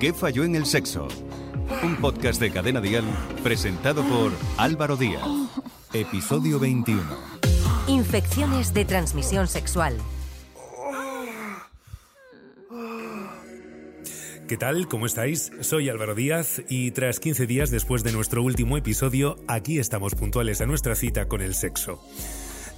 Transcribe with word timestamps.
¿Qué 0.00 0.14
falló 0.14 0.44
en 0.44 0.54
el 0.54 0.64
sexo? 0.64 1.08
Un 1.82 1.96
podcast 1.96 2.40
de 2.40 2.50
Cadena 2.50 2.80
Dial 2.80 3.04
presentado 3.42 4.02
por 4.02 4.32
Álvaro 4.56 4.96
Díaz. 4.96 5.22
Episodio 5.92 6.58
21. 6.58 7.02
Infecciones 7.86 8.72
de 8.72 8.86
transmisión 8.86 9.46
sexual. 9.46 9.98
¿Qué 14.48 14.56
tal? 14.56 14.88
¿Cómo 14.88 15.04
estáis? 15.04 15.52
Soy 15.60 15.90
Álvaro 15.90 16.14
Díaz 16.14 16.62
y 16.70 16.92
tras 16.92 17.20
15 17.20 17.46
días 17.46 17.70
después 17.70 18.02
de 18.02 18.12
nuestro 18.12 18.42
último 18.42 18.78
episodio, 18.78 19.36
aquí 19.48 19.78
estamos 19.78 20.14
puntuales 20.14 20.62
a 20.62 20.66
nuestra 20.66 20.94
cita 20.94 21.28
con 21.28 21.42
el 21.42 21.54
sexo. 21.54 22.02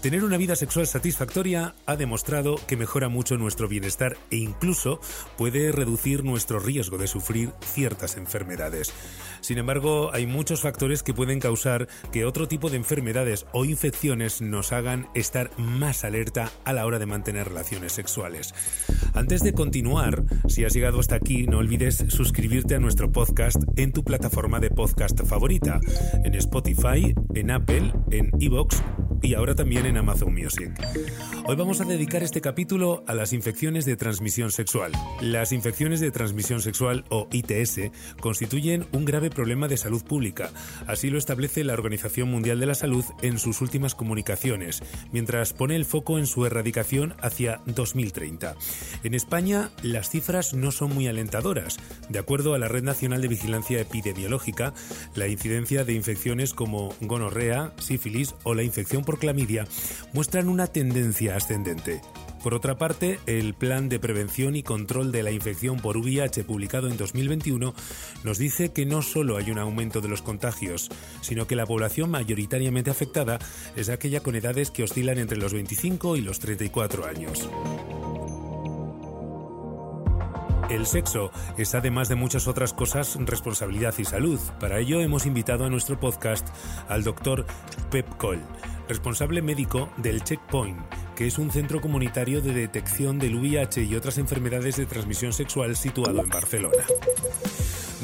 Tener 0.02 0.24
una 0.24 0.36
vida 0.36 0.56
sexual 0.56 0.88
satisfactoria 0.88 1.76
ha 1.86 1.94
demostrado 1.94 2.56
que 2.66 2.76
mejora 2.76 3.08
mucho 3.08 3.38
nuestro 3.38 3.68
bienestar 3.68 4.16
e 4.32 4.36
incluso 4.36 5.00
puede 5.38 5.70
reducir 5.70 6.24
nuestro 6.24 6.58
riesgo 6.58 6.98
de 6.98 7.06
sufrir 7.06 7.52
ciertas 7.60 8.16
enfermedades. 8.16 8.93
Sin 9.43 9.58
embargo, 9.58 10.12
hay 10.12 10.26
muchos 10.26 10.60
factores 10.60 11.04
que 11.04 11.14
pueden 11.14 11.38
causar 11.38 11.86
que 12.10 12.24
otro 12.24 12.48
tipo 12.48 12.68
de 12.68 12.79
enfermedades 12.79 13.46
o 13.52 13.64
infecciones 13.64 14.43
nos 14.43 14.72
hagan 14.72 15.07
estar 15.14 15.57
más 15.57 16.02
alerta 16.02 16.50
a 16.64 16.72
la 16.72 16.84
hora 16.84 16.98
de 16.98 17.07
mantener 17.07 17.46
relaciones 17.46 17.93
sexuales. 17.93 18.54
Antes 19.14 19.44
de 19.44 19.52
continuar, 19.52 20.24
si 20.48 20.64
has 20.64 20.74
llegado 20.74 20.98
hasta 20.98 21.14
aquí, 21.14 21.46
no 21.46 21.58
olvides 21.58 22.04
suscribirte 22.08 22.74
a 22.74 22.80
nuestro 22.80 23.12
podcast 23.12 23.62
en 23.76 23.93
tu 23.93 24.02
plataforma 24.02 24.58
de 24.58 24.71
podcast 24.71 25.22
favorita, 25.24 25.79
en 26.24 26.34
Spotify, 26.34 27.14
en 27.36 27.52
Apple, 27.52 27.93
en 28.10 28.32
Evox 28.40 28.82
y 29.22 29.34
ahora 29.34 29.54
también 29.54 29.86
en 29.86 29.91
Amazon 29.96 30.34
Music. 30.34 30.72
Hoy 31.44 31.56
vamos 31.56 31.80
a 31.80 31.84
dedicar 31.84 32.22
este 32.22 32.41
capítulo 32.41 33.05
a 33.06 33.14
las 33.14 33.32
infecciones 33.32 33.84
de 33.84 33.96
transmisión 33.96 34.50
sexual. 34.50 34.92
Las 35.20 35.52
infecciones 35.52 36.00
de 36.00 36.10
transmisión 36.10 36.60
sexual 36.62 37.04
o 37.08 37.28
ITS 37.32 37.90
constituyen 38.20 38.86
un 38.92 39.04
grave 39.04 39.30
problema 39.30 39.68
de 39.68 39.76
salud 39.76 40.02
pública. 40.02 40.50
Así 40.86 41.10
lo 41.10 41.18
establece 41.18 41.64
la 41.64 41.72
Organización 41.72 42.30
Mundial 42.30 42.60
de 42.60 42.66
la 42.66 42.74
Salud 42.74 43.04
en 43.22 43.38
sus 43.38 43.60
últimas 43.60 43.94
comunicaciones, 43.94 44.82
mientras 45.12 45.52
pone 45.52 45.76
el 45.76 45.84
foco 45.84 46.18
en 46.18 46.27
su 46.27 46.46
erradicación 46.46 47.14
hacia 47.20 47.60
2030. 47.66 48.54
En 49.04 49.14
España, 49.14 49.70
las 49.82 50.10
cifras 50.10 50.54
no 50.54 50.70
son 50.70 50.94
muy 50.94 51.08
alentadoras. 51.08 51.78
De 52.08 52.18
acuerdo 52.18 52.54
a 52.54 52.58
la 52.58 52.68
Red 52.68 52.84
Nacional 52.84 53.20
de 53.20 53.28
Vigilancia 53.28 53.80
Epidemiológica, 53.80 54.74
la 55.14 55.28
incidencia 55.28 55.84
de 55.84 55.94
infecciones 55.94 56.54
como 56.54 56.94
gonorrea, 57.00 57.72
sífilis 57.78 58.34
o 58.44 58.54
la 58.54 58.62
infección 58.62 59.04
por 59.04 59.18
clamidia 59.18 59.66
muestran 60.12 60.48
una 60.48 60.66
tendencia 60.66 61.36
ascendente. 61.36 62.00
Por 62.42 62.55
otra 62.55 62.77
parte, 62.77 63.20
el 63.27 63.55
Plan 63.55 63.89
de 63.89 64.00
Prevención 64.00 64.56
y 64.56 64.64
Control 64.64 65.12
de 65.12 65.22
la 65.22 65.30
Infección 65.30 65.78
por 65.78 65.97
VIH 65.97 66.42
publicado 66.42 66.89
en 66.89 66.97
2021 66.97 67.72
nos 68.24 68.39
dice 68.39 68.72
que 68.72 68.84
no 68.84 69.00
solo 69.02 69.36
hay 69.36 69.52
un 69.52 69.58
aumento 69.58 70.00
de 70.00 70.08
los 70.08 70.22
contagios, 70.22 70.91
sino 71.20 71.47
que 71.47 71.55
la 71.55 71.66
población 71.66 72.11
mayoritariamente 72.11 72.91
afectada 72.91 73.39
es 73.77 73.91
aquella 73.91 74.20
con 74.20 74.34
edades 74.34 74.72
que 74.72 74.83
oscilan 74.83 75.19
entre 75.19 75.39
los 75.39 75.52
25 75.52 76.17
y 76.17 76.20
los 76.20 76.41
34 76.41 77.06
años. 77.06 77.48
El 80.69 80.86
sexo 80.86 81.30
es 81.58 81.74
además 81.74 82.08
de 82.08 82.14
muchas 82.14 82.48
otras 82.48 82.72
cosas 82.72 83.17
responsabilidad 83.20 83.94
y 83.98 84.05
salud. 84.05 84.41
Para 84.58 84.78
ello 84.78 85.00
hemos 85.00 85.27
invitado 85.27 85.64
a 85.64 85.70
nuestro 85.70 86.00
podcast 86.00 86.48
al 86.89 87.05
doctor 87.05 87.46
Pep 87.91 88.08
Cole 88.17 88.41
responsable 88.88 89.42
médico 89.42 89.91
del 89.97 90.22
Checkpoint, 90.22 90.78
que 91.14 91.27
es 91.27 91.38
un 91.38 91.50
centro 91.50 91.80
comunitario 91.80 92.41
de 92.41 92.52
detección 92.52 93.19
del 93.19 93.36
VIH 93.36 93.84
y 93.84 93.94
otras 93.94 94.19
enfermedades 94.19 94.77
de 94.77 94.86
transmisión 94.86 95.33
sexual 95.33 95.77
situado 95.77 96.22
en 96.22 96.28
Barcelona. 96.28 96.84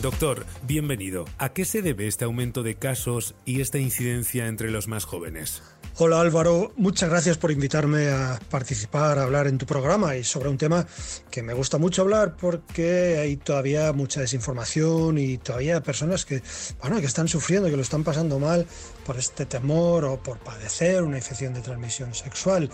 Doctor, 0.00 0.46
bienvenido. 0.62 1.24
¿A 1.38 1.48
qué 1.48 1.64
se 1.64 1.82
debe 1.82 2.06
este 2.06 2.24
aumento 2.24 2.62
de 2.62 2.76
casos 2.76 3.34
y 3.44 3.60
esta 3.60 3.78
incidencia 3.78 4.46
entre 4.46 4.70
los 4.70 4.86
más 4.86 5.04
jóvenes? 5.04 5.62
Hola 6.00 6.20
Álvaro, 6.20 6.70
muchas 6.76 7.10
gracias 7.10 7.38
por 7.38 7.50
invitarme 7.50 8.08
a 8.08 8.38
participar, 8.50 9.18
a 9.18 9.24
hablar 9.24 9.48
en 9.48 9.58
tu 9.58 9.66
programa 9.66 10.14
y 10.14 10.22
sobre 10.22 10.48
un 10.48 10.56
tema 10.56 10.86
que 11.28 11.42
me 11.42 11.54
gusta 11.54 11.76
mucho 11.76 12.02
hablar 12.02 12.36
porque 12.36 13.18
hay 13.18 13.36
todavía 13.36 13.92
mucha 13.92 14.20
desinformación 14.20 15.18
y 15.18 15.38
todavía 15.38 15.82
personas 15.82 16.24
que, 16.24 16.40
bueno, 16.80 17.00
que 17.00 17.06
están 17.06 17.26
sufriendo, 17.26 17.68
que 17.68 17.74
lo 17.74 17.82
están 17.82 18.04
pasando 18.04 18.38
mal 18.38 18.64
por 19.04 19.16
este 19.16 19.44
temor 19.44 20.04
o 20.04 20.22
por 20.22 20.38
padecer 20.38 21.02
una 21.02 21.16
infección 21.16 21.52
de 21.52 21.62
transmisión 21.62 22.14
sexual. 22.14 22.70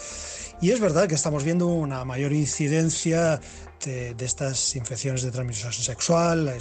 Y 0.60 0.72
es 0.72 0.80
verdad 0.80 1.08
que 1.08 1.14
estamos 1.14 1.44
viendo 1.44 1.68
una 1.68 2.04
mayor 2.04 2.34
incidencia 2.34 3.40
de, 3.84 4.14
estas 4.24 4.76
infecciones 4.76 5.22
de 5.22 5.30
transmisión 5.30 5.72
sexual, 5.72 6.52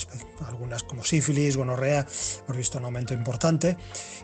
algunas 0.46 0.84
como 0.84 1.04
sífilis, 1.04 1.58
gonorrea, 1.58 2.06
hemos 2.46 2.58
visto 2.58 2.78
un 2.78 2.86
aumento 2.86 3.14
importante. 3.14 3.78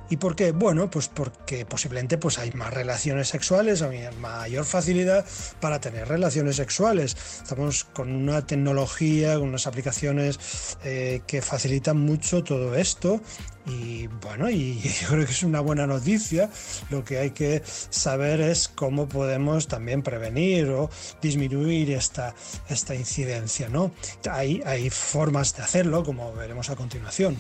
¿Y 0.09 0.17
por 0.17 0.35
qué? 0.35 0.51
Bueno, 0.51 0.89
pues 0.89 1.07
porque 1.07 1.65
posiblemente 1.65 2.17
pues 2.17 2.39
hay 2.39 2.51
más 2.51 2.73
relaciones 2.73 3.27
sexuales, 3.27 3.81
hay 3.81 4.09
mayor 4.19 4.65
facilidad 4.65 5.25
para 5.59 5.79
tener 5.79 6.07
relaciones 6.07 6.55
sexuales. 6.55 7.15
Estamos 7.41 7.83
con 7.83 8.11
una 8.11 8.45
tecnología, 8.45 9.37
con 9.37 9.49
unas 9.49 9.67
aplicaciones 9.67 10.77
eh, 10.83 11.21
que 11.27 11.41
facilitan 11.41 11.97
mucho 11.97 12.43
todo 12.43 12.75
esto 12.75 13.21
y 13.69 14.07
bueno, 14.07 14.49
y 14.49 14.79
yo 15.01 15.07
creo 15.09 15.25
que 15.25 15.31
es 15.31 15.43
una 15.43 15.61
buena 15.61 15.85
noticia. 15.87 16.49
Lo 16.89 17.03
que 17.03 17.19
hay 17.19 17.31
que 17.31 17.61
saber 17.65 18.41
es 18.41 18.67
cómo 18.67 19.07
podemos 19.07 19.67
también 19.67 20.01
prevenir 20.01 20.69
o 20.69 20.89
disminuir 21.21 21.91
esta, 21.91 22.33
esta 22.69 22.95
incidencia. 22.95 23.69
¿no? 23.69 23.91
Hay, 24.29 24.61
hay 24.65 24.89
formas 24.89 25.55
de 25.55 25.63
hacerlo, 25.63 26.03
como 26.03 26.33
veremos 26.33 26.69
a 26.69 26.75
continuación. 26.75 27.37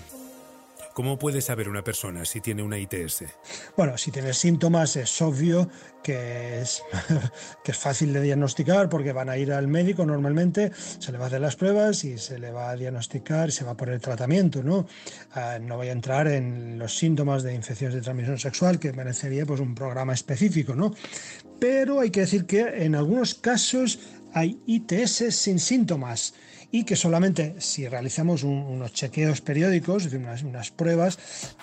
¿Cómo 0.99 1.17
puede 1.17 1.39
saber 1.39 1.69
una 1.69 1.81
persona 1.81 2.25
si 2.25 2.41
tiene 2.41 2.61
una 2.61 2.77
ITS? 2.77 3.23
Bueno, 3.77 3.97
si 3.97 4.11
tiene 4.11 4.33
síntomas 4.33 4.97
es 4.97 5.21
obvio 5.21 5.69
que 6.03 6.59
es, 6.59 6.83
que 7.63 7.71
es 7.71 7.77
fácil 7.77 8.11
de 8.11 8.19
diagnosticar 8.19 8.89
porque 8.89 9.13
van 9.13 9.29
a 9.29 9.37
ir 9.37 9.53
al 9.53 9.69
médico 9.69 10.05
normalmente, 10.05 10.73
se 10.75 11.13
le 11.13 11.17
va 11.17 11.23
a 11.23 11.27
hacer 11.27 11.39
las 11.39 11.55
pruebas 11.55 12.03
y 12.03 12.17
se 12.17 12.37
le 12.37 12.51
va 12.51 12.71
a 12.71 12.75
diagnosticar 12.75 13.47
y 13.47 13.53
se 13.53 13.63
va 13.63 13.71
a 13.71 13.77
poner 13.77 14.01
tratamiento. 14.01 14.61
¿no? 14.61 14.87
Ah, 15.31 15.57
no 15.61 15.77
voy 15.77 15.87
a 15.87 15.93
entrar 15.93 16.27
en 16.27 16.77
los 16.77 16.97
síntomas 16.97 17.43
de 17.43 17.53
infecciones 17.53 17.95
de 17.95 18.01
transmisión 18.01 18.37
sexual 18.37 18.77
que 18.77 18.91
merecería 18.91 19.45
pues, 19.45 19.61
un 19.61 19.75
programa 19.75 20.11
específico, 20.13 20.75
¿no? 20.75 20.93
pero 21.61 22.01
hay 22.01 22.09
que 22.09 22.21
decir 22.21 22.45
que 22.45 22.83
en 22.83 22.95
algunos 22.95 23.35
casos 23.35 23.99
hay 24.33 24.59
ITS 24.65 25.33
sin 25.33 25.59
síntomas 25.59 26.33
y 26.71 26.83
que 26.83 26.95
solamente 26.95 27.55
si 27.59 27.87
realizamos 27.87 28.43
unos 28.43 28.93
chequeos 28.93 29.41
periódicos, 29.41 30.05
unas, 30.13 30.43
unas, 30.43 30.71
pruebas, 30.71 31.17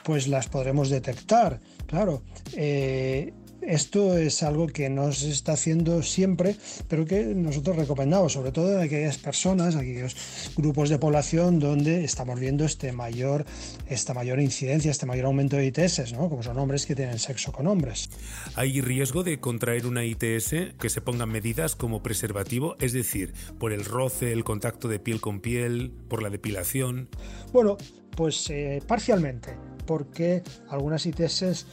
pues 0.05 0.28
las 0.28 0.49
podremos 0.49 0.91
detectar. 0.91 1.61
Claro, 1.87 2.22
eh, 2.55 3.33
esto 3.66 4.16
es 4.16 4.43
algo 4.43 4.66
que 4.69 4.88
no 4.88 5.12
se 5.12 5.31
está 5.31 5.53
haciendo 5.53 6.03
siempre, 6.03 6.56
pero 6.88 7.04
que 7.04 7.25
nosotros 7.25 7.77
recomendamos, 7.77 8.32
sobre 8.32 8.53
todo 8.53 8.75
en 8.75 8.81
aquellas 8.81 9.19
personas, 9.19 9.77
aquellos 9.77 10.16
grupos 10.56 10.88
de 10.88 10.99
población 10.99 11.59
donde 11.59 12.04
estamos 12.04 12.38
viendo 12.38 12.65
este 12.65 12.93
mayor, 12.93 13.44
esta 13.88 14.15
mayor 14.15 14.41
incidencia, 14.41 14.91
este 14.91 15.06
mayor 15.06 15.27
aumento 15.27 15.56
de 15.56 15.66
ITS, 15.66 16.12
¿no? 16.12 16.28
como 16.28 16.43
son 16.43 16.59
hombres 16.59 16.87
que 16.87 16.94
tienen 16.94 17.19
sexo 17.19 17.53
con 17.53 17.66
hombres. 17.66 18.09
¿Hay 18.54 18.81
riesgo 18.81 19.25
de 19.25 19.41
contraer 19.41 19.87
una 19.87 20.04
ITS 20.04 20.75
que 20.78 20.88
se 20.88 21.00
pongan 21.00 21.28
medidas 21.28 21.75
como 21.75 22.03
preservativo, 22.03 22.77
es 22.81 22.93
decir, 22.93 23.33
por 23.59 23.72
el 23.72 23.84
roce, 23.84 24.33
el 24.33 24.44
contacto 24.44 24.88
de 24.88 25.00
piel 25.00 25.21
con 25.21 25.41
piel, 25.41 25.93
por 26.09 26.22
la 26.22 26.31
depilación? 26.31 27.09
Bueno, 27.53 27.77
pues 28.15 28.48
eh, 28.50 28.83
parcialmente 28.87 29.76
porque 29.87 30.43
algunas 30.69 31.07
ITS, 31.07 31.67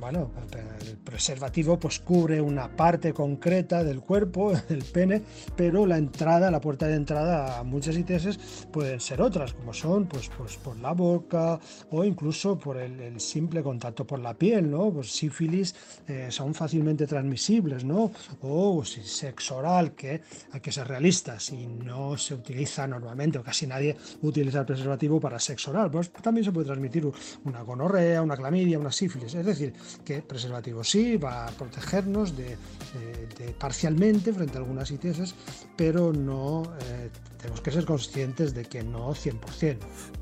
bueno, 0.00 0.30
el 0.80 0.96
preservativo 0.98 1.78
pues 1.78 2.00
cubre 2.00 2.40
una 2.40 2.76
parte 2.76 3.12
concreta 3.12 3.84
del 3.84 4.00
cuerpo, 4.00 4.52
del 4.68 4.82
pene, 4.84 5.22
pero 5.56 5.86
la 5.86 5.96
entrada, 5.96 6.50
la 6.50 6.60
puerta 6.60 6.86
de 6.86 6.96
entrada 6.96 7.58
a 7.58 7.62
muchas 7.62 7.96
ITS 7.96 8.66
pueden 8.72 9.00
ser 9.00 9.22
otras, 9.22 9.52
como 9.54 9.72
son 9.72 10.06
pues, 10.06 10.30
pues 10.36 10.56
por 10.56 10.78
la 10.78 10.92
boca 10.92 11.58
o 11.90 12.04
incluso 12.04 12.58
por 12.58 12.76
el, 12.76 13.14
simple 13.20 13.62
contacto 13.62 14.06
por 14.06 14.18
la 14.18 14.34
piel, 14.34 14.70
¿no? 14.70 14.92
Pues 14.92 15.12
sífilis 15.12 15.74
eh, 16.08 16.26
son 16.30 16.52
fácilmente 16.54 17.06
transmisibles, 17.06 17.84
¿no? 17.84 18.10
O 18.42 18.84
sexo 18.84 19.56
oral, 19.56 19.92
que 19.92 20.22
hay 20.52 20.60
que 20.60 20.72
ser 20.72 20.88
realistas 20.88 21.50
y 21.50 21.66
no 21.66 22.16
se 22.16 22.34
utiliza 22.34 22.86
normalmente, 22.86 23.38
o 23.38 23.42
casi 23.42 23.66
nadie 23.66 23.96
utiliza 24.22 24.60
el 24.60 24.66
preservativo 24.66 25.20
para 25.20 25.38
sexo 25.38 25.70
oral, 25.70 25.90
pues 25.90 26.10
también 26.10 26.44
se 26.44 26.52
puede 26.52 26.66
transmitir 26.66 27.04
una 27.44 27.62
gonorrea, 27.62 28.22
una 28.22 28.36
clamidia, 28.36 28.78
una 28.78 28.92
sífilis. 28.92 29.34
Es 29.34 29.46
decir, 29.46 29.74
que 30.04 30.22
preservativo 30.22 30.82
sí 30.82 31.16
va 31.16 31.46
a 31.46 31.50
protegernos 31.50 32.36
de, 32.36 32.56
parcialmente 33.58 34.32
frente 34.32 34.56
a 34.56 34.60
algunas 34.60 34.90
ITS, 34.90 35.34
pero 35.76 36.12
no 36.12 36.62
eh, 36.80 37.10
tenemos 37.38 37.60
que 37.60 37.70
ser 37.70 37.84
conscientes 37.84 38.54
de 38.54 38.64
que 38.64 38.82
no 38.82 39.14
100%. 39.14 39.76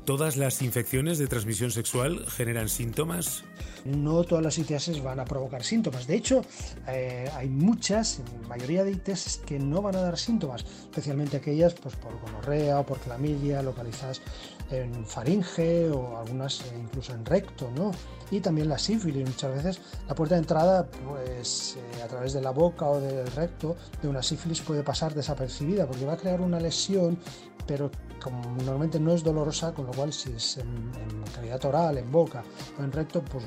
¿Todas 0.05 0.35
las 0.35 0.61
infecciones 0.61 1.17
de 1.17 1.27
transmisión 1.27 1.71
sexual 1.71 2.25
generan 2.27 2.67
síntomas? 2.67 3.45
No 3.85 4.23
todas 4.23 4.43
las 4.43 4.57
ITS 4.57 5.01
van 5.01 5.19
a 5.19 5.25
provocar 5.25 5.63
síntomas. 5.63 6.07
De 6.07 6.15
hecho, 6.15 6.43
eh, 6.87 7.29
hay 7.33 7.49
muchas, 7.49 8.21
mayoría 8.47 8.83
de 8.83 8.91
ITS 8.91 9.41
que 9.45 9.59
no 9.59 9.81
van 9.81 9.95
a 9.95 10.01
dar 10.01 10.17
síntomas, 10.17 10.65
especialmente 10.83 11.37
aquellas 11.37 11.73
pues, 11.75 11.95
por 11.95 12.19
gonorrea 12.19 12.79
o 12.79 12.85
por 12.85 12.99
clamidia 12.99 13.61
localizadas 13.61 14.21
en 14.71 15.05
faringe 15.05 15.89
o 15.89 16.17
algunas 16.17 16.63
incluso 16.75 17.13
en 17.13 17.25
recto, 17.25 17.69
¿no? 17.75 17.91
Y 18.31 18.39
también 18.39 18.69
la 18.69 18.77
sífilis, 18.77 19.27
muchas 19.27 19.53
veces 19.53 19.81
la 20.07 20.15
puerta 20.15 20.35
de 20.35 20.41
entrada, 20.41 20.87
pues 20.87 21.77
eh, 21.77 22.03
a 22.03 22.07
través 22.07 22.33
de 22.33 22.41
la 22.41 22.51
boca 22.51 22.87
o 22.87 22.99
del 22.99 23.27
recto 23.27 23.75
de 24.01 24.07
una 24.07 24.23
sífilis 24.23 24.61
puede 24.61 24.83
pasar 24.83 25.13
desapercibida 25.13 25.85
porque 25.85 26.05
va 26.05 26.13
a 26.13 26.17
crear 26.17 26.41
una 26.41 26.59
lesión, 26.59 27.19
pero 27.67 27.91
como 28.21 28.41
normalmente 28.57 28.99
no 28.99 29.11
es 29.13 29.23
dolorosa, 29.23 29.73
con 29.73 29.85
lo 29.85 29.91
cual 29.91 30.13
si 30.13 30.31
es 30.31 30.57
en, 30.57 30.91
cavidad 31.35 31.63
oral, 31.65 31.97
en 31.97 32.11
boca 32.11 32.43
o 32.79 32.83
en 32.83 32.91
recto, 32.91 33.21
pues 33.23 33.43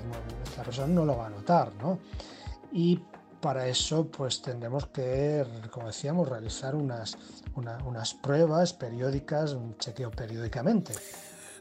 la 0.57 0.63
persona 0.63 0.89
no 0.89 1.05
lo 1.05 1.17
va 1.17 1.27
a 1.27 1.31
notar, 1.31 1.73
¿no? 1.81 1.99
Y 2.73 3.01
para 3.41 3.67
eso 3.69 4.07
pues 4.07 4.43
tendremos 4.43 4.87
que, 4.89 5.45
como 5.71 5.87
decíamos, 5.87 6.29
realizar 6.29 6.75
unas, 6.75 7.17
unas 7.57 8.15
pruebas 8.15 8.73
periódicas, 8.73 9.53
un 9.53 9.77
chequeo 9.79 10.11
periódicamente. 10.11 10.93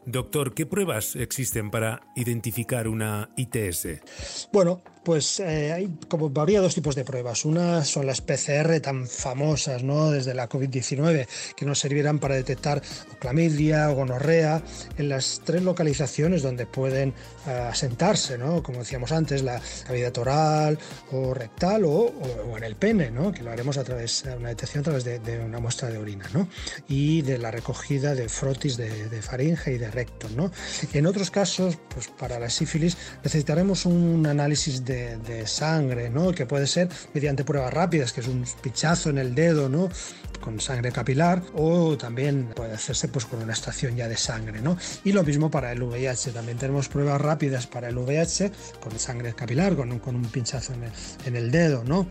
Doctor, 0.05 0.53
¿qué 0.53 0.67
pruebas 0.67 1.15
existen 1.15 1.71
para 1.71 2.01
identificar 2.15 2.87
una 2.87 3.29
ITS? 3.35 4.47
Bueno, 4.51 4.81
pues 5.05 5.39
eh, 5.39 5.71
hay 5.71 5.89
como 6.09 6.31
habría 6.41 6.59
dos 6.59 6.73
tipos 6.73 6.95
de 6.95 7.05
pruebas. 7.05 7.45
Una 7.45 7.85
son 7.85 8.07
las 8.07 8.21
PCR 8.21 8.81
tan 8.81 9.07
famosas, 9.07 9.83
¿no? 9.83 10.09
Desde 10.09 10.33
la 10.33 10.49
COVID-19, 10.49 11.27
que 11.55 11.65
nos 11.65 11.79
servirán 11.79 12.19
para 12.19 12.35
detectar 12.35 12.81
clamidia 13.19 13.89
o 13.91 13.95
gonorrea 13.95 14.61
en 14.97 15.07
las 15.07 15.41
tres 15.45 15.61
localizaciones 15.61 16.41
donde 16.41 16.65
pueden 16.65 17.13
eh, 17.47 17.51
asentarse, 17.51 18.37
¿no? 18.37 18.63
Como 18.63 18.79
decíamos 18.79 19.11
antes, 19.11 19.43
la 19.43 19.61
cavidad 19.85 20.17
oral 20.17 20.79
o 21.11 21.33
rectal 21.33 21.83
o, 21.85 22.11
en 22.57 22.63
el 22.63 22.75
pene, 22.75 23.11
¿no? 23.11 23.31
Que 23.31 23.43
lo 23.43 23.51
haremos 23.51 23.77
a 23.77 23.83
través 23.83 24.23
de 24.23 24.35
una 24.35 24.49
detección 24.49 24.81
a 24.81 24.85
través 24.85 25.05
de, 25.05 25.39
una 25.39 25.59
muestra 25.59 25.89
de 25.89 25.99
orina, 25.99 26.25
¿no? 26.33 26.49
Y 26.87 27.21
de 27.21 27.37
la 27.37 27.51
recogida 27.51 28.15
de 28.15 28.27
frotis 28.27 28.75
de, 28.75 29.07
de 29.07 29.21
faringe 29.21 29.73
y 29.73 29.77
de 29.77 29.91
recto, 29.91 30.27
¿no? 30.35 30.51
En 30.93 31.05
otros 31.05 31.29
casos, 31.29 31.77
pues 31.93 32.07
para 32.07 32.39
la 32.39 32.49
sífilis 32.49 32.97
necesitaremos 33.23 33.85
un 33.85 34.25
análisis 34.25 34.83
de 34.83 34.94
de, 34.95 35.47
sangre, 35.47 36.09
¿no? 36.09 36.31
que 36.31 36.45
puede 36.45 36.67
ser 36.67 36.89
mediante 37.13 37.43
pruebas 37.43 37.73
rápidas, 37.73 38.13
que 38.13 38.21
es 38.21 38.27
un 38.27 38.45
pichazo 38.61 39.09
en 39.09 39.17
el 39.17 39.35
dedo, 39.35 39.69
¿no? 39.69 39.89
con 40.39 40.59
sangre 40.59 40.91
capilar 40.91 41.41
o 41.55 41.97
también 41.97 42.49
puede 42.55 42.73
hacerse 42.73 43.07
pues 43.07 43.25
con 43.25 43.41
una 43.41 43.53
estación 43.53 43.95
ya 43.95 44.07
de 44.07 44.15
sangre 44.15 44.61
¿no? 44.61 44.77
y 45.03 45.11
lo 45.11 45.23
mismo 45.23 45.49
para 45.49 45.71
el 45.71 45.81
VIH 45.81 46.31
también 46.31 46.57
tenemos 46.57 46.87
pruebas 46.87 47.19
rápidas 47.19 47.65
para 47.65 47.89
el 47.89 47.97
VIH 47.97 48.51
con 48.79 48.99
sangre 48.99 49.33
capilar 49.33 49.75
con 49.75 49.91
un, 49.91 49.99
con 49.99 50.15
un 50.15 50.25
pinchazo 50.25 50.73
en 50.73 50.83
el, 50.83 50.91
en 51.25 51.35
el, 51.35 51.51
dedo 51.51 51.83
¿no? 51.83 52.05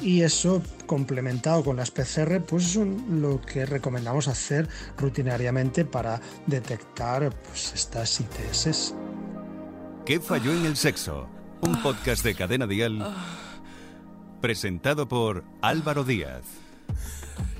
y 0.00 0.22
eso 0.22 0.62
complementado 0.86 1.64
con 1.64 1.76
las 1.76 1.90
PCR 1.90 2.40
pues 2.46 2.76
es 2.76 2.76
lo 2.76 3.40
que 3.40 3.66
recomendamos 3.66 4.28
hacer 4.28 4.68
rutinariamente 4.96 5.84
para 5.84 6.20
detectar 6.46 7.30
pues, 7.48 7.72
estas 7.74 8.20
ITS 8.20 8.94
¿Qué 10.04 10.18
falló 10.18 10.52
en 10.52 10.66
el 10.66 10.76
sexo? 10.76 11.28
Un 11.62 11.82
podcast 11.82 12.24
de 12.24 12.34
Cadena 12.34 12.66
Dial 12.66 13.04
presentado 14.40 15.08
por 15.08 15.44
Álvaro 15.60 16.04
Díaz. 16.04 16.42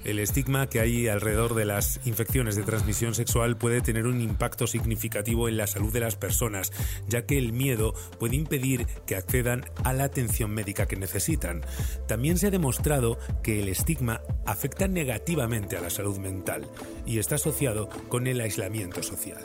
El 0.05 0.19
estigma 0.19 0.67
que 0.67 0.81
hay 0.81 1.09
alrededor 1.09 1.55
de 1.55 1.67
las 1.67 2.01
infecciones 2.07 2.57
de 2.57 2.63
transmisión 2.63 3.15
sexual 3.15 3.59
puede 3.59 3.83
tener 3.83 4.07
un 4.07 4.23
impacto 4.23 4.67
significativo 4.67 5.47
en 5.47 5.59
la 5.59 5.67
salud 5.67 5.93
de 5.93 6.01
las 6.01 6.17
personas, 6.17 6.73
ya 7.07 7.27
que 7.27 7.37
el 7.37 7.53
miedo 7.53 7.93
puede 8.19 8.37
impedir 8.37 8.87
que 9.07 9.17
accedan 9.17 9.67
a 9.85 9.93
la 9.93 10.05
atención 10.05 10.53
médica 10.53 10.87
que 10.87 10.97
necesitan. 10.97 11.61
También 12.09 12.39
se 12.39 12.47
ha 12.47 12.51
demostrado 12.51 13.19
que 13.43 13.61
el 13.61 13.69
estigma 13.69 14.23
afecta 14.47 14.89
negativamente 14.89 15.77
a 15.77 15.83
la 15.83 15.91
salud 15.91 16.19
mental 16.19 16.67
y 17.05 17.19
está 17.19 17.35
asociado 17.35 17.91
con 18.09 18.27
el 18.27 18.41
aislamiento 18.41 19.03
social. 19.03 19.43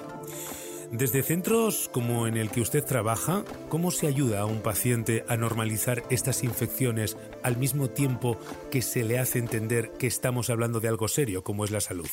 Desde 0.92 1.24
centros 1.24 1.90
como 1.92 2.28
en 2.28 2.38
el 2.38 2.50
que 2.50 2.62
usted 2.62 2.84
trabaja, 2.84 3.44
¿cómo 3.70 3.92
se 3.92 4.08
ayuda 4.08 4.42
a 4.42 4.46
un 4.46 4.62
paciente 4.62 5.26
a 5.28 5.36
normalizar 5.36 6.04
estas 6.10 6.44
infecciones 6.44 7.18
al 7.44 7.58
mismo 7.58 7.90
tiempo 7.90 8.38
que 8.72 8.82
se 8.82 9.04
le 9.04 9.20
hace 9.20 9.40
entender 9.40 9.92
que 9.94 10.08
estamos 10.08 10.50
hablando 10.50 10.80
de 10.80 10.88
algo 10.88 11.08
serio 11.08 11.44
como 11.44 11.66
es 11.66 11.72
la 11.72 11.82
salud? 11.82 12.08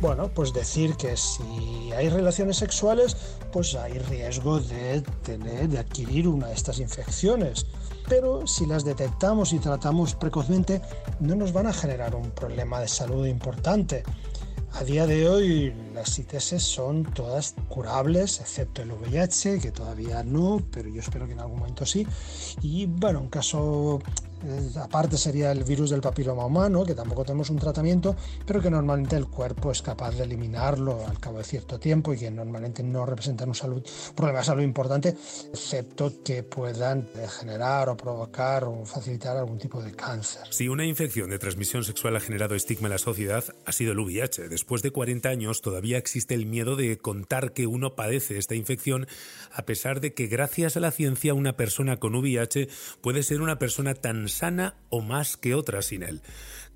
Bueno, 0.00 0.30
pues 0.32 0.52
decir 0.52 0.94
que 0.94 1.16
si 1.16 1.90
hay 1.92 2.08
relaciones 2.08 2.58
sexuales, 2.58 3.16
pues 3.52 3.74
hay 3.74 3.98
riesgo 3.98 4.60
de 4.60 5.02
tener, 5.24 5.68
de 5.68 5.78
adquirir 5.78 6.28
una 6.28 6.48
de 6.48 6.54
estas 6.54 6.78
infecciones. 6.78 7.66
Pero 8.08 8.46
si 8.46 8.64
las 8.64 8.84
detectamos 8.84 9.52
y 9.52 9.58
tratamos 9.58 10.14
precozmente, 10.14 10.80
no 11.18 11.34
nos 11.34 11.52
van 11.52 11.66
a 11.66 11.72
generar 11.72 12.14
un 12.14 12.30
problema 12.30 12.80
de 12.80 12.88
salud 12.88 13.26
importante. 13.26 14.04
A 14.72 14.84
día 14.84 15.06
de 15.06 15.28
hoy 15.28 15.74
las 15.94 16.18
ITS 16.18 16.62
son 16.62 17.02
todas 17.02 17.54
curables, 17.68 18.40
excepto 18.40 18.82
el 18.82 18.92
VIH, 18.92 19.58
que 19.60 19.72
todavía 19.72 20.22
no, 20.22 20.62
pero 20.70 20.88
yo 20.88 21.00
espero 21.00 21.26
que 21.26 21.32
en 21.32 21.40
algún 21.40 21.58
momento 21.58 21.84
sí. 21.84 22.06
Y 22.62 22.86
bueno, 22.86 23.20
un 23.20 23.28
caso 23.28 24.00
aparte 24.80 25.16
sería 25.16 25.52
el 25.52 25.64
virus 25.64 25.90
del 25.90 26.00
papiloma 26.00 26.46
humano, 26.46 26.84
que 26.84 26.94
tampoco 26.94 27.24
tenemos 27.24 27.50
un 27.50 27.58
tratamiento, 27.58 28.16
pero 28.46 28.60
que 28.60 28.70
normalmente 28.70 29.16
el 29.16 29.26
cuerpo 29.26 29.70
es 29.70 29.82
capaz 29.82 30.16
de 30.16 30.24
eliminarlo 30.24 31.06
al 31.06 31.18
cabo 31.18 31.38
de 31.38 31.44
cierto 31.44 31.78
tiempo 31.78 32.12
y 32.12 32.18
que 32.18 32.30
normalmente 32.30 32.82
no 32.82 33.04
representan 33.04 33.48
un, 33.48 33.82
problema 34.14 34.40
de 34.40 34.44
salud 34.44 34.62
importante, 34.62 35.08
excepto 35.52 36.22
que 36.22 36.42
puedan 36.42 37.08
generar 37.40 37.88
o 37.88 37.96
provocar 37.96 38.64
o 38.64 38.84
facilitar 38.84 39.36
algún 39.36 39.58
tipo 39.58 39.82
de 39.82 39.92
cáncer. 39.92 40.42
Si 40.50 40.68
una 40.68 40.84
infección 40.84 41.30
de 41.30 41.38
transmisión 41.38 41.84
sexual 41.84 42.16
ha 42.16 42.20
generado 42.20 42.54
estigma 42.54 42.86
en 42.86 42.92
la 42.92 42.98
sociedad, 42.98 43.44
ha 43.64 43.72
sido 43.72 43.92
el 43.92 44.00
VIH. 44.00 44.48
Después 44.48 44.82
de 44.82 44.90
40 44.90 45.28
años 45.28 45.60
todavía 45.60 45.98
existe 45.98 46.34
el 46.34 46.46
miedo 46.46 46.76
de 46.76 46.98
contar 46.98 47.52
que 47.52 47.66
uno 47.66 47.94
padece 47.94 48.38
esta 48.38 48.54
infección, 48.54 49.06
a 49.52 49.62
pesar 49.64 50.00
de 50.00 50.14
que 50.14 50.26
gracias 50.26 50.76
a 50.76 50.80
la 50.80 50.90
ciencia 50.90 51.34
una 51.34 51.56
persona 51.56 51.96
con 51.96 52.14
VIH 52.14 52.68
puede 53.00 53.22
ser 53.22 53.40
una 53.40 53.58
persona 53.58 53.94
tan 53.94 54.27
sana 54.28 54.76
o 54.88 55.00
más 55.00 55.36
que 55.36 55.54
otra 55.54 55.82
sin 55.82 56.02
él. 56.02 56.22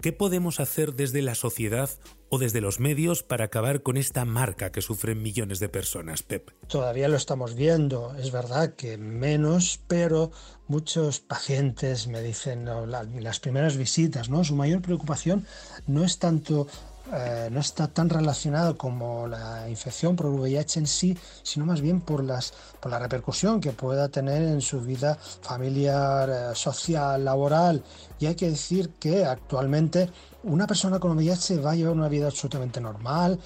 ¿Qué 0.00 0.12
podemos 0.12 0.58
hacer 0.58 0.94
desde 0.94 1.22
la 1.22 1.34
sociedad 1.34 1.88
o 2.28 2.38
desde 2.38 2.60
los 2.60 2.81
medios 2.81 3.22
para 3.22 3.44
acabar 3.44 3.82
con 3.82 3.96
esta 3.96 4.25
marca 4.25 4.72
que 4.72 4.82
sufren 4.82 5.22
millones 5.22 5.60
de 5.60 5.69
personas, 5.69 6.22
Pep? 6.22 6.50
Todavía 6.66 7.08
lo 7.08 7.16
estamos 7.16 7.54
viendo, 7.54 8.14
es 8.16 8.32
verdad 8.32 8.75
que 8.75 8.96
menos, 8.96 9.78
pero 9.87 10.32
muchos 10.66 11.20
pacientes 11.20 12.08
me 12.08 12.22
dicen 12.22 12.66
en 12.66 13.22
las 13.22 13.38
primeras 13.38 13.76
visitas, 13.76 14.31
¿no? 14.31 14.43
Su 14.44 14.56
mayor 14.56 14.82
preocupación 14.82 15.46
no 15.87 16.04
es 16.04 16.18
tanto 16.18 16.66
eh, 17.12 17.49
no 17.50 17.61
está 17.61 17.88
tan 17.88 18.09
relacionado 18.09 18.78
como 18.78 19.26
la 19.26 19.68
infección 19.68 20.14
por 20.14 20.26
VIH 20.26 20.80
en 20.80 20.87
sí, 20.87 21.18
sino 21.42 21.66
más 21.66 21.80
bien 21.80 22.00
por, 22.00 22.23
las, 22.23 22.54
por 22.80 22.92
la 22.92 22.99
repercusión 22.99 23.61
que 23.61 23.73
pueda 23.73 24.09
tener 24.09 24.42
en 24.42 24.61
su 24.61 24.80
vida 24.80 25.16
familiar, 25.16 26.30
eh, 26.30 26.54
social, 26.54 27.25
laboral. 27.25 27.82
Y 28.21 28.26
hay 28.26 28.35
que 28.37 28.50
decir 28.50 28.90
que 29.00 29.25
actualmente 29.25 30.11
una 30.44 30.66
persona 30.66 31.00
con 31.00 31.16
VIH 31.16 31.59
va 31.59 31.73
a 31.73 31.75
llevar 31.75 31.94
una 31.94 32.09
vida 32.09 32.26
absolutamente 32.26 32.80
normal, 32.80 33.38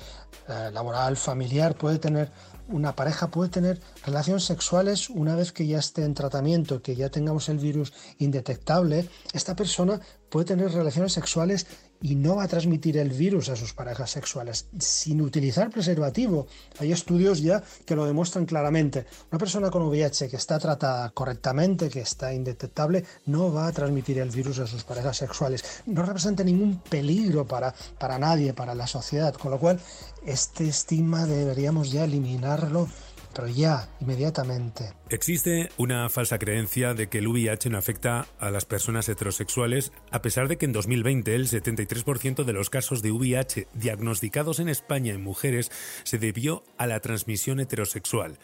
eh, 0.48 0.70
laboral, 0.72 1.16
familiar, 1.16 1.74
puede 1.76 1.98
tener 1.98 2.30
una 2.68 2.94
pareja 2.94 3.28
puede 3.28 3.50
tener 3.50 3.80
relaciones 4.04 4.44
sexuales 4.44 5.08
una 5.08 5.36
vez 5.36 5.52
que 5.52 5.66
ya 5.66 5.78
esté 5.78 6.04
en 6.04 6.14
tratamiento, 6.14 6.82
que 6.82 6.96
ya 6.96 7.10
tengamos 7.10 7.48
el 7.48 7.58
virus 7.58 7.92
indetectable, 8.18 9.08
esta 9.32 9.54
persona 9.54 10.00
puede 10.30 10.46
tener 10.46 10.72
relaciones 10.72 11.12
sexuales 11.12 11.66
y 12.00 12.14
no 12.14 12.36
va 12.36 12.44
a 12.44 12.48
transmitir 12.48 12.98
el 12.98 13.10
virus 13.10 13.48
a 13.48 13.56
sus 13.56 13.72
parejas 13.72 14.10
sexuales 14.10 14.66
sin 14.78 15.20
utilizar 15.20 15.70
preservativo. 15.70 16.46
Hay 16.78 16.92
estudios 16.92 17.40
ya 17.42 17.62
que 17.84 17.96
lo 17.96 18.04
demuestran 18.04 18.46
claramente. 18.46 19.06
Una 19.30 19.38
persona 19.38 19.70
con 19.70 19.82
VIH 19.82 20.28
que 20.28 20.36
está 20.36 20.58
tratada 20.58 21.10
correctamente, 21.10 21.88
que 21.88 22.00
está 22.00 22.32
indetectable, 22.32 23.04
no 23.26 23.52
va 23.52 23.66
a 23.66 23.72
transmitir 23.72 24.18
el 24.18 24.30
virus 24.30 24.58
a 24.58 24.66
sus 24.66 24.84
parejas 24.84 25.16
sexuales. 25.16 25.82
No 25.86 26.02
representa 26.02 26.44
ningún 26.44 26.80
peligro 26.80 27.46
para, 27.46 27.74
para 27.98 28.18
nadie, 28.18 28.54
para 28.54 28.74
la 28.74 28.86
sociedad. 28.86 29.34
Con 29.34 29.50
lo 29.50 29.58
cual, 29.58 29.80
este 30.24 30.68
estigma 30.68 31.26
deberíamos 31.26 31.90
ya 31.92 32.04
eliminarlo 32.04 32.88
pero 33.36 33.48
ya, 33.48 33.86
inmediatamente. 34.00 34.94
Existe 35.10 35.68
una 35.76 36.08
falsa 36.08 36.38
creencia 36.38 36.94
de 36.94 37.08
que 37.08 37.18
el 37.18 37.28
VIH 37.28 37.68
no 37.68 37.76
afecta 37.76 38.26
a 38.40 38.50
las 38.50 38.64
personas 38.64 39.10
heterosexuales, 39.10 39.92
a 40.10 40.22
pesar 40.22 40.48
de 40.48 40.56
que 40.56 40.64
en 40.64 40.72
2020 40.72 41.34
el 41.34 41.46
73% 41.46 42.44
de 42.44 42.52
los 42.54 42.70
casos 42.70 43.02
de 43.02 43.12
VIH 43.12 43.68
diagnosticados 43.74 44.58
en 44.58 44.70
España 44.70 45.12
en 45.12 45.22
mujeres 45.22 45.70
se 46.04 46.18
debió 46.18 46.64
a 46.78 46.86
la 46.86 47.00
transmisión 47.00 47.60
heterosexual. 47.60 48.38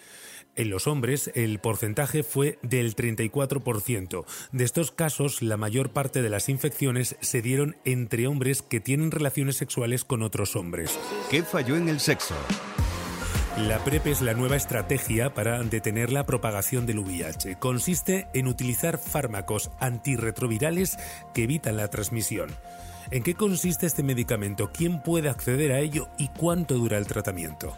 En 0.57 0.69
los 0.69 0.87
hombres 0.87 1.31
el 1.35 1.59
porcentaje 1.59 2.23
fue 2.23 2.59
del 2.61 2.95
34%. 2.95 4.27
De 4.53 4.65
estos 4.65 4.91
casos, 4.91 5.41
la 5.41 5.57
mayor 5.57 5.93
parte 5.93 6.21
de 6.21 6.29
las 6.29 6.51
infecciones 6.51 7.17
se 7.21 7.41
dieron 7.41 7.77
entre 7.87 8.27
hombres 8.27 8.61
que 8.61 8.81
tienen 8.81 9.11
relaciones 9.11 9.57
sexuales 9.57 10.05
con 10.05 10.23
otros 10.23 10.55
hombres. 10.55 10.99
¿Qué 11.31 11.43
falló 11.43 11.77
en 11.77 11.89
el 11.89 12.01
sexo? 12.01 12.35
La 13.59 13.79
PrEP 13.85 14.07
es 14.07 14.23
la 14.23 14.33
nueva 14.33 14.57
estrategia 14.57 15.35
para 15.35 15.63
detener 15.63 16.11
la 16.11 16.25
propagación 16.25 16.87
del 16.87 17.01
VIH. 17.01 17.57
Consiste 17.59 18.27
en 18.33 18.47
utilizar 18.47 18.97
fármacos 18.97 19.71
antirretrovirales 19.79 20.99
que 21.35 21.45
evitan 21.45 21.77
la 21.77 21.89
transmisión. 21.89 22.49
¿En 23.11 23.23
qué 23.23 23.35
consiste 23.35 23.85
este 23.85 24.03
medicamento? 24.03 24.71
¿Quién 24.73 25.03
puede 25.03 25.29
acceder 25.29 25.73
a 25.73 25.81
ello 25.81 26.09
y 26.17 26.29
cuánto 26.29 26.77
dura 26.77 26.97
el 26.97 27.07
tratamiento? 27.07 27.77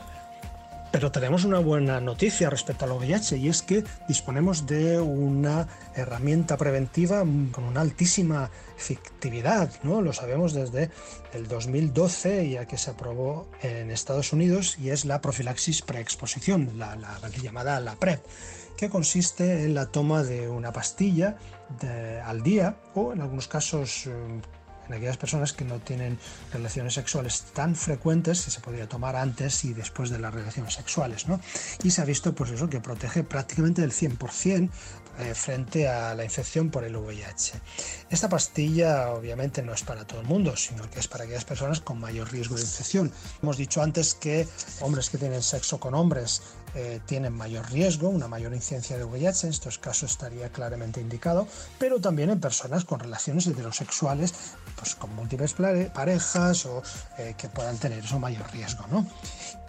Pero 0.94 1.10
tenemos 1.10 1.44
una 1.44 1.58
buena 1.58 2.00
noticia 2.00 2.48
respecto 2.48 2.84
al 2.84 2.92
VIH 2.92 3.36
y 3.38 3.48
es 3.48 3.62
que 3.62 3.82
disponemos 4.06 4.64
de 4.64 5.00
una 5.00 5.66
herramienta 5.96 6.56
preventiva 6.56 7.24
con 7.50 7.64
una 7.64 7.80
altísima 7.80 8.48
efectividad, 8.78 9.72
¿no? 9.82 10.02
Lo 10.02 10.12
sabemos 10.12 10.54
desde 10.54 10.90
el 11.32 11.48
2012 11.48 12.48
ya 12.48 12.66
que 12.68 12.78
se 12.78 12.92
aprobó 12.92 13.48
en 13.60 13.90
Estados 13.90 14.32
Unidos 14.32 14.78
y 14.78 14.90
es 14.90 15.04
la 15.04 15.20
profilaxis 15.20 15.82
preexposición, 15.82 16.78
la, 16.78 16.94
la, 16.94 17.18
llamada 17.42 17.80
la 17.80 17.96
PrEP 17.96 18.24
que 18.76 18.88
consiste 18.88 19.64
en 19.64 19.74
la 19.74 19.86
toma 19.86 20.22
de 20.22 20.48
una 20.48 20.72
pastilla 20.72 21.38
al 22.24 22.44
día 22.44 22.76
o 22.94 23.12
en 23.12 23.20
algunos 23.20 23.48
casos 23.48 24.08
en 24.88 24.94
aquellas 24.94 25.16
personas 25.16 25.52
que 25.52 25.64
no 25.64 25.78
tienen 25.80 26.18
relaciones 26.52 26.94
sexuales 26.94 27.44
tan 27.52 27.74
frecuentes 27.74 28.38
se 28.38 28.60
podría 28.60 28.88
tomar 28.88 29.16
antes 29.16 29.64
y 29.64 29.74
después 29.74 30.10
de 30.10 30.18
las 30.18 30.32
relaciones 30.32 30.74
sexuales. 30.74 31.26
¿no? 31.28 31.40
Y 31.82 31.90
se 31.90 32.02
ha 32.02 32.04
visto 32.04 32.34
pues 32.34 32.50
eso, 32.50 32.68
que 32.68 32.80
protege 32.80 33.24
prácticamente 33.24 33.82
del 33.82 33.92
100% 33.92 34.70
eh, 35.18 35.34
frente 35.34 35.88
a 35.88 36.14
la 36.14 36.24
infección 36.24 36.70
por 36.70 36.84
el 36.84 36.96
VIH. 36.96 37.60
Esta 38.10 38.28
pastilla 38.28 39.10
obviamente 39.10 39.62
no 39.62 39.72
es 39.72 39.82
para 39.82 40.06
todo 40.06 40.20
el 40.20 40.26
mundo, 40.26 40.56
sino 40.56 40.88
que 40.90 41.00
es 41.00 41.08
para 41.08 41.24
aquellas 41.24 41.44
personas 41.44 41.80
con 41.80 42.00
mayor 42.00 42.32
riesgo 42.32 42.56
de 42.56 42.62
infección. 42.62 43.12
Hemos 43.42 43.56
dicho 43.56 43.82
antes 43.82 44.14
que 44.14 44.48
hombres 44.80 45.10
que 45.10 45.18
tienen 45.18 45.42
sexo 45.42 45.78
con 45.78 45.94
hombres 45.94 46.42
eh, 46.76 47.00
tienen 47.06 47.32
mayor 47.32 47.70
riesgo, 47.70 48.08
una 48.08 48.26
mayor 48.26 48.52
incidencia 48.52 48.98
de 48.98 49.04
VIH, 49.04 49.46
en 49.46 49.52
estos 49.52 49.78
casos 49.78 50.10
estaría 50.10 50.48
claramente 50.48 51.00
indicado, 51.00 51.46
pero 51.78 52.00
también 52.00 52.30
en 52.30 52.40
personas 52.40 52.84
con 52.84 52.98
relaciones 52.98 53.46
heterosexuales, 53.46 54.34
pues 54.76 54.96
con 54.96 55.14
múltiples 55.14 55.54
parejas 55.54 56.66
o 56.66 56.82
eh, 57.16 57.34
que 57.38 57.48
puedan 57.48 57.78
tener 57.78 58.04
eso 58.04 58.18
mayor 58.18 58.50
riesgo. 58.52 58.84
¿no? 58.90 59.06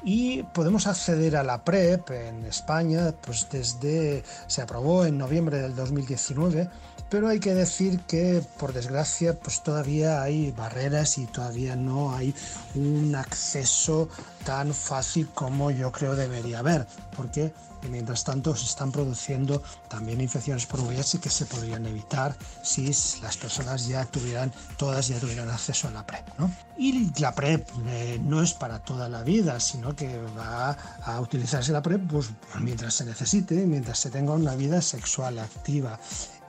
Y 0.03 0.43
podemos 0.53 0.85
acceder 0.85 1.35
a 1.35 1.43
la 1.43 1.63
PrEP 1.63 2.09
en 2.11 2.45
España, 2.45 3.11
pues 3.23 3.47
desde, 3.51 4.23
se 4.47 4.61
aprobó 4.61 5.05
en 5.05 5.17
noviembre 5.17 5.34
del 5.41 5.75
2019 5.75 6.69
pero 7.09 7.27
hay 7.27 7.39
que 7.39 7.53
decir 7.53 7.99
que 8.01 8.41
por 8.57 8.73
desgracia 8.73 9.37
pues 9.39 9.61
todavía 9.61 10.21
hay 10.21 10.51
barreras 10.51 11.17
y 11.17 11.25
todavía 11.27 11.75
no 11.75 12.15
hay 12.15 12.33
un 12.73 13.15
acceso 13.15 14.09
tan 14.43 14.73
fácil 14.73 15.29
como 15.33 15.71
yo 15.71 15.91
creo 15.91 16.15
debería 16.15 16.59
haber, 16.59 16.87
porque 17.15 17.53
mientras 17.89 18.23
tanto 18.23 18.55
se 18.55 18.65
están 18.65 18.91
produciendo 18.91 19.61
también 19.87 20.21
infecciones 20.21 20.65
por 20.65 20.79
VIH 20.81 21.19
que 21.19 21.29
se 21.29 21.45
podrían 21.45 21.85
evitar 21.85 22.35
si 22.63 22.85
las 23.21 23.37
personas 23.37 23.87
ya 23.87 24.05
tuvieran, 24.05 24.51
todas 24.77 25.07
ya 25.07 25.19
tuvieran 25.19 25.49
acceso 25.49 25.87
a 25.87 25.91
la 25.91 26.05
PrEP. 26.05 26.27
¿no? 26.39 26.51
Y 26.77 27.11
la 27.19 27.33
PrEP 27.33 27.67
eh, 27.87 28.19
no 28.23 28.41
es 28.41 28.53
para 28.53 28.79
toda 28.79 29.09
la 29.09 29.23
vida, 29.23 29.59
sino 29.59 29.95
que 29.95 30.21
va 30.37 30.71
a 31.03 31.19
utilizarse 31.19 31.71
la 31.71 31.81
PrEP 31.81 32.01
pues, 32.09 32.29
mientras 32.59 32.93
se 32.93 33.05
necesite, 33.05 33.55
mientras 33.65 33.99
se 33.99 34.09
tenga 34.09 34.33
una 34.33 34.55
vida 34.55 34.81
sexual 34.81 35.39
activa 35.39 35.99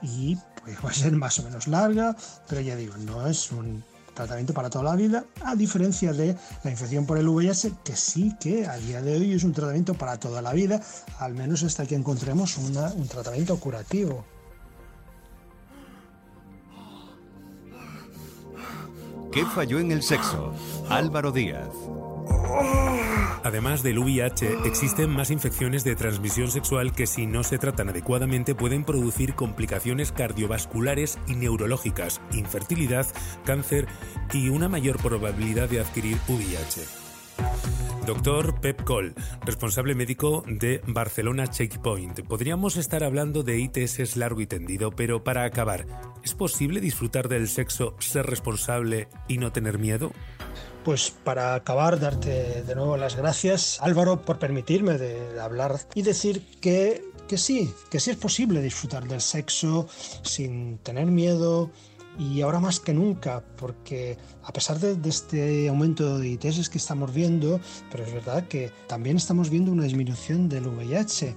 y 0.01 0.37
pues 0.63 0.77
va 0.83 0.89
a 0.89 0.93
ser 0.93 1.13
más 1.13 1.39
o 1.39 1.43
menos 1.43 1.67
larga, 1.67 2.15
pero 2.47 2.61
ya 2.61 2.75
digo, 2.75 2.97
no 2.97 3.25
es 3.27 3.51
un 3.51 3.83
tratamiento 4.17 4.53
para 4.53 4.69
toda 4.69 4.83
la 4.83 4.95
vida, 4.95 5.25
a 5.43 5.55
diferencia 5.55 6.11
de 6.11 6.35
la 6.63 6.71
infección 6.71 7.05
por 7.05 7.17
el 7.17 7.27
VIH, 7.27 7.73
que 7.83 7.95
sí 7.95 8.35
que 8.39 8.65
a 8.65 8.75
día 8.77 9.01
de 9.01 9.15
hoy 9.15 9.33
es 9.33 9.43
un 9.43 9.53
tratamiento 9.53 9.93
para 9.93 10.19
toda 10.19 10.41
la 10.41 10.53
vida, 10.53 10.81
al 11.19 11.35
menos 11.35 11.63
hasta 11.63 11.85
que 11.85 11.95
encontremos 11.95 12.57
un 12.57 13.07
tratamiento 13.07 13.59
curativo. 13.59 14.25
¿Qué 19.31 19.45
falló 19.45 19.79
en 19.79 19.91
el 19.91 20.01
sexo? 20.01 20.51
Álvaro 20.89 21.31
Díaz. 21.31 21.69
Además 23.43 23.83
del 23.83 23.99
VIH, 23.99 24.59
existen 24.65 25.09
más 25.09 25.31
infecciones 25.31 25.83
de 25.83 25.95
transmisión 25.95 26.49
sexual 26.51 26.93
que 26.93 27.07
si 27.07 27.25
no 27.25 27.43
se 27.43 27.57
tratan 27.57 27.89
adecuadamente 27.89 28.55
pueden 28.55 28.83
producir 28.83 29.35
complicaciones 29.35 30.11
cardiovasculares 30.11 31.19
y 31.27 31.35
neurológicas, 31.35 32.21
infertilidad, 32.31 33.07
cáncer 33.45 33.87
y 34.33 34.49
una 34.49 34.69
mayor 34.69 34.97
probabilidad 34.97 35.69
de 35.69 35.79
adquirir 35.79 36.17
VIH. 36.27 37.07
Doctor 38.07 38.61
Pep 38.61 38.85
Cole, 38.85 39.13
responsable 39.45 39.93
médico 39.93 40.41
de 40.47 40.81
Barcelona 40.87 41.47
Checkpoint. 41.47 42.21
Podríamos 42.21 42.77
estar 42.77 43.03
hablando 43.03 43.43
de 43.43 43.59
ITS 43.59 44.15
largo 44.15 44.39
y 44.39 44.47
tendido, 44.47 44.91
pero 44.91 45.25
para 45.25 45.43
acabar, 45.43 45.85
¿es 46.23 46.33
posible 46.33 46.79
disfrutar 46.79 47.27
del 47.27 47.49
sexo, 47.49 47.97
ser 47.99 48.25
responsable 48.25 49.09
y 49.27 49.39
no 49.39 49.51
tener 49.51 49.77
miedo? 49.77 50.13
Pues 50.87 51.11
para 51.11 51.53
acabar, 51.53 51.99
darte 51.99 52.63
de 52.63 52.73
nuevo 52.73 52.95
las 52.95 53.17
gracias, 53.17 53.77
Álvaro, 53.81 54.21
por 54.21 54.39
permitirme 54.39 54.97
de 54.97 55.37
hablar 55.37 55.81
y 55.93 56.01
decir 56.01 56.41
que, 56.61 57.03
que 57.27 57.37
sí, 57.37 57.73
que 57.91 57.99
sí 57.99 58.11
es 58.11 58.15
posible 58.15 58.61
disfrutar 58.61 59.05
del 59.05 59.19
sexo 59.19 59.89
sin 60.21 60.77
tener 60.77 61.07
miedo, 61.07 61.71
y 62.17 62.39
ahora 62.39 62.61
más 62.61 62.79
que 62.79 62.93
nunca, 62.93 63.43
porque 63.57 64.17
a 64.43 64.53
pesar 64.53 64.79
de, 64.79 64.97
este 65.09 65.67
aumento 65.67 66.19
de 66.19 66.29
ITS 66.29 66.69
que 66.69 66.77
estamos 66.77 67.13
viendo, 67.13 67.59
pero 67.91 68.05
es 68.05 68.13
verdad 68.13 68.47
que 68.47 68.71
también 68.87 69.17
estamos 69.17 69.49
viendo 69.49 69.73
una 69.73 69.83
disminución 69.83 70.47
del 70.47 70.67
VIH 70.67 71.35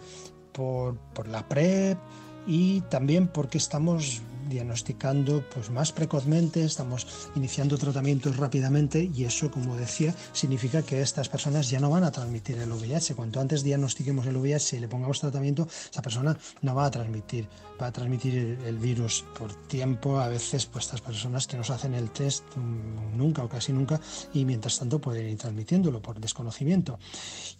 por, 0.52 0.96
por 1.12 1.26
la 1.26 1.48
PrEP 1.48 1.98
y 2.46 2.82
también 2.82 3.26
porque 3.26 3.58
estamos 3.58 4.22
diagnosticando 4.50 5.42
pues, 5.54 5.70
más 5.70 5.92
precozmente, 5.92 6.64
estamos 6.64 7.06
iniciando 7.34 7.78
tratamientos 7.78 8.36
rápidamente 8.36 9.10
y 9.14 9.24
eso, 9.24 9.50
como 9.50 9.76
decía, 9.76 10.14
significa 10.32 10.82
que 10.82 11.00
estas 11.00 11.28
personas 11.28 11.70
ya 11.70 11.80
no 11.80 11.88
van 11.88 12.04
a 12.04 12.10
transmitir 12.10 12.58
el 12.58 12.70
VIH. 12.70 13.14
Cuanto 13.14 13.40
antes 13.40 13.62
diagnostiquemos 13.62 14.26
el 14.26 14.36
VIH 14.36 14.76
y 14.76 14.80
le 14.80 14.88
pongamos 14.88 15.20
tratamiento, 15.20 15.66
esa 15.90 16.02
persona 16.02 16.36
no 16.62 16.74
va 16.74 16.86
a 16.86 16.90
transmitir, 16.90 17.48
va 17.80 17.86
a 17.86 17.92
transmitir 17.92 18.58
el, 18.66 18.78
virus 18.78 19.24
por 19.38 19.54
tiempo. 19.68 20.18
A 20.18 20.28
veces, 20.28 20.66
pues 20.66 20.86
estas 20.86 21.00
personas 21.00 21.46
que 21.46 21.56
nos 21.56 21.70
hacen 21.70 21.94
el 21.94 22.10
test 22.10 22.44
mm, 22.56 23.16
nunca 23.16 23.42
o 23.44 23.48
casi 23.48 23.72
nunca 23.72 24.00
y 24.34 24.44
mientras 24.44 24.78
tanto 24.78 25.00
pueden 25.00 25.28
ir 25.28 25.38
transmitiéndolo 25.38 26.02
por 26.02 26.20
desconocimiento. 26.20 26.98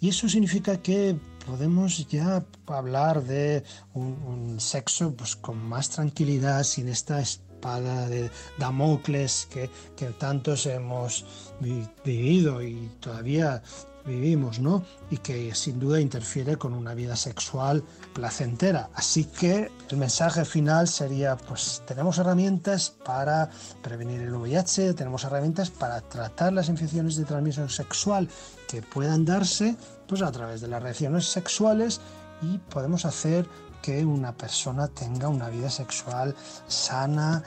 Y 0.00 0.08
eso 0.08 0.28
significa 0.28 0.78
que 0.78 1.16
podemos 1.46 2.06
ya 2.08 2.44
hablar 2.66 3.22
de 3.24 3.62
un, 3.94 4.12
un 4.26 4.60
sexo 4.60 5.14
pues, 5.14 5.36
con 5.36 5.58
más 5.58 5.90
tranquilidad, 5.90 6.62
sin 6.64 6.79
esta 6.88 7.20
espada 7.20 8.08
de 8.08 8.30
Damocles 8.58 9.46
que, 9.50 9.70
que 9.96 10.06
tantos 10.06 10.66
hemos 10.66 11.24
vivido 11.60 12.62
y 12.62 12.90
todavía 13.00 13.62
vivimos, 14.04 14.58
¿no? 14.58 14.84
Y 15.10 15.18
que 15.18 15.54
sin 15.54 15.78
duda 15.78 16.00
interfiere 16.00 16.56
con 16.56 16.72
una 16.72 16.94
vida 16.94 17.16
sexual 17.16 17.82
placentera. 18.12 18.90
Así 18.94 19.24
que 19.24 19.70
el 19.90 19.96
mensaje 19.96 20.44
final 20.44 20.88
sería, 20.88 21.36
pues 21.36 21.82
tenemos 21.86 22.18
herramientas 22.18 22.90
para 23.04 23.50
prevenir 23.82 24.20
el 24.22 24.34
VIH, 24.34 24.94
tenemos 24.94 25.24
herramientas 25.24 25.70
para 25.70 26.00
tratar 26.00 26.52
las 26.52 26.68
infecciones 26.68 27.16
de 27.16 27.24
transmisión 27.24 27.68
sexual 27.68 28.28
que 28.68 28.82
puedan 28.82 29.24
darse, 29.24 29.76
pues 30.06 30.22
a 30.22 30.32
través 30.32 30.60
de 30.60 30.68
las 30.68 30.82
relaciones 30.82 31.26
sexuales 31.26 32.00
y 32.42 32.58
podemos 32.58 33.04
hacer 33.04 33.46
que 33.82 34.04
una 34.04 34.36
persona 34.36 34.88
tenga 34.88 35.28
una 35.28 35.48
vida 35.48 35.70
sexual 35.70 36.34
sana 36.66 37.42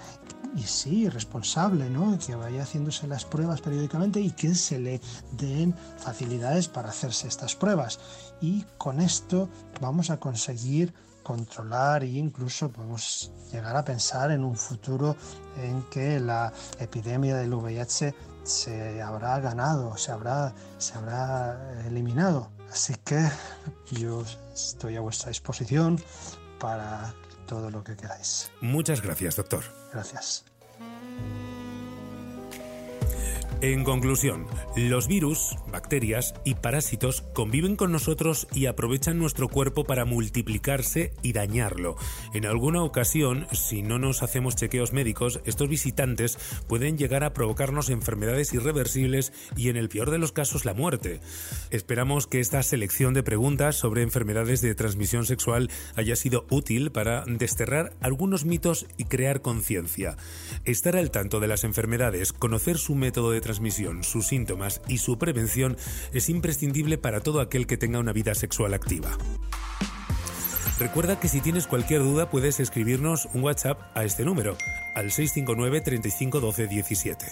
y 0.56 0.63
sí, 0.63 1.10
responsable, 1.10 1.90
¿no? 1.90 2.18
Que 2.20 2.36
vaya 2.36 2.63
haciéndose 2.63 3.08
las 3.08 3.25
pruebas 3.25 3.62
periódicamente 3.62 4.20
y 4.20 4.32
que 4.32 4.54
se 4.54 4.80
le 4.80 5.02
den 5.32 5.75
facilidades 5.98 6.68
para 6.68 6.90
hacerse 6.90 7.28
estas 7.28 7.56
pruebas. 7.56 8.00
Y 8.42 8.63
con 8.78 9.00
esto 9.00 9.50
vamos 9.82 10.10
a 10.10 10.18
conseguir 10.18 10.94
controlar 11.24 12.04
e 12.04 12.10
incluso 12.10 12.70
podemos 12.70 13.32
llegar 13.52 13.75
a 13.75 13.84
pensar 13.84 14.32
en 14.32 14.44
un 14.44 14.56
futuro 14.56 15.16
en 15.58 15.82
que 15.84 16.20
la 16.20 16.52
epidemia 16.80 17.38
del 17.38 17.54
VIH 17.54 18.13
se 18.44 19.02
habrá 19.02 19.40
ganado, 19.40 19.98
se 19.98 20.12
habrá, 20.12 20.54
se 20.78 20.98
habrá 20.98 21.86
eliminado. 21.86 22.50
Así 22.74 22.96
que 23.06 23.30
yo 23.92 24.24
estoy 24.51 24.96
a 24.96 25.01
vuestra 25.01 25.30
disposición 25.30 26.01
para 26.60 27.13
todo 27.46 27.70
lo 27.70 27.84
que 27.84 27.96
queráis. 27.96 28.50
Muchas 28.62 29.00
gracias, 29.00 29.36
doctor. 29.36 29.63
Gracias. 29.94 30.44
En 33.63 33.86
conclusión, 33.86 34.46
los 34.75 35.08
virus, 35.08 35.55
bacterias 35.72 36.34
y 36.43 36.55
parásitos 36.55 37.22
conviven 37.22 37.77
con 37.77 37.93
nosotros 37.93 38.46
y 38.53 38.65
aprovechan 38.65 39.17
nuestro 39.17 39.48
cuerpo 39.48 39.86
para 39.86 40.03
multiplicarse 40.03 41.13
y 41.22 41.32
dañarlo. 41.32 41.96
En 42.34 42.46
alguna 42.46 42.84
ocasión, 42.84 43.48
si 43.53 43.82
no 43.82 44.00
nos 44.00 44.22
hacemos 44.22 44.58
chequeos 44.58 44.91
médicos, 44.91 45.39
estos 45.46 45.70
visitantes 45.70 46.38
pueden 46.67 46.98
llegar 46.98 47.24
a 47.24 47.32
provocarnos 47.32 47.89
enfermedades 47.89 48.53
irreversibles 48.53 49.32
y 49.55 49.70
en 49.70 49.77
el 49.77 49.88
peor 49.88 50.12
de 50.12 50.17
los 50.17 50.34
casos 50.34 50.65
la 50.65 50.74
muerte. 50.74 51.22
Esperamos 51.72 52.27
que 52.27 52.41
esta 52.41 52.62
selección 52.63 53.13
de 53.13 53.24
preguntas 53.24 53.77
sobre 53.77 54.01
enfermedades 54.01 54.60
de 54.60 54.75
transmisión 54.75 55.25
sexual 55.25 55.72
haya 55.96 56.17
sido 56.17 56.46
útil 56.50 56.91
para 56.91 57.24
desterrar 57.27 57.93
algunos 58.01 58.43
mitos 58.43 58.88
y 58.98 59.05
crear 59.05 59.41
conciencia. 59.41 60.17
Estar 60.65 60.98
al 60.98 61.12
tanto 61.12 61.39
de 61.39 61.48
las 61.48 61.63
enfermedades, 61.63 62.34
conocer 62.34 62.77
su 62.77 62.96
método 62.96 63.32
de 63.32 63.39
transmisión, 63.39 63.52
sus 64.03 64.27
síntomas 64.27 64.81
y 64.88 64.98
su 64.98 65.17
prevención 65.17 65.77
es 66.13 66.29
imprescindible 66.29 66.98
para 66.98 67.22
todo 67.22 67.41
aquel 67.41 67.67
que 67.67 67.77
tenga 67.77 68.00
una 68.00 68.13
vida 68.13 68.36
sexual 68.36 68.74
activa. 68.74 69.17
Recuerda 70.79 71.19
que 71.19 71.27
si 71.27 71.39
tienes 71.39 71.67
cualquier 71.67 72.01
duda 72.01 72.29
puedes 72.29 72.60
escribirnos 72.60 73.29
un 73.33 73.43
WhatsApp 73.43 73.79
a 73.93 74.03
este 74.03 74.25
número, 74.25 74.57
al 74.95 75.12
659 75.12 75.81
35 75.81 76.39
12 76.39 76.67
17. 76.67 77.25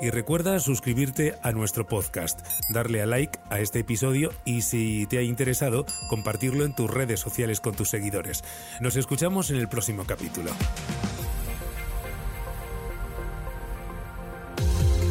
Y 0.00 0.10
recuerda 0.10 0.58
suscribirte 0.60 1.34
a 1.42 1.52
nuestro 1.52 1.86
podcast, 1.86 2.40
darle 2.70 3.02
a 3.02 3.06
like 3.06 3.38
a 3.50 3.60
este 3.60 3.80
episodio 3.80 4.30
y 4.44 4.62
si 4.62 5.06
te 5.06 5.18
ha 5.18 5.22
interesado, 5.22 5.86
compartirlo 6.08 6.64
en 6.64 6.74
tus 6.74 6.90
redes 6.90 7.20
sociales 7.20 7.60
con 7.60 7.74
tus 7.74 7.90
seguidores. 7.90 8.44
Nos 8.80 8.96
escuchamos 8.96 9.50
en 9.50 9.56
el 9.56 9.68
próximo 9.68 10.04
capítulo. 10.06 10.50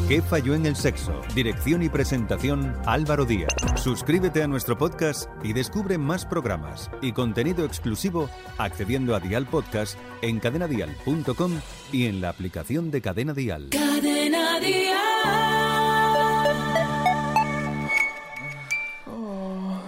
¿Qué 0.08 0.22
falló 0.22 0.54
en 0.54 0.66
el 0.66 0.76
sexo? 0.76 1.22
Dirección 1.34 1.82
y 1.82 1.88
presentación 1.88 2.76
Álvaro 2.86 3.24
Díaz. 3.26 3.54
Suscríbete 3.78 4.44
a 4.44 4.48
nuestro 4.48 4.78
podcast 4.78 5.30
y 5.44 5.54
descubre 5.54 5.98
más 5.98 6.26
programas 6.26 6.92
y 7.02 7.14
contenido 7.14 7.66
exclusivo 7.66 8.30
accediendo 8.58 9.16
a 9.16 9.22
Dial 9.22 9.48
Podcast 9.48 9.98
en 10.22 10.42
cadenadial.com 10.42 11.54
y 11.94 12.08
en 12.08 12.20
la 12.20 12.30
aplicación 12.30 12.92
de 12.92 13.02
Cadena 13.02 13.34
Dial. 13.34 13.70
Cadena 13.72 14.60
Dial. 14.60 14.98
Oh. 19.08 19.80